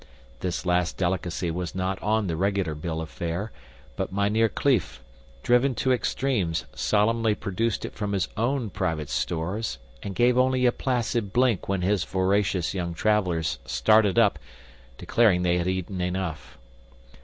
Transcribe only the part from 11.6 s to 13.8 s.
when his voracious young travelers